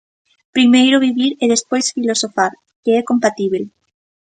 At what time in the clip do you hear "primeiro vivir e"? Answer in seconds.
0.55-1.45